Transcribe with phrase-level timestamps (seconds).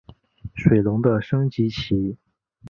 [0.55, 2.17] 水龙的升级棋。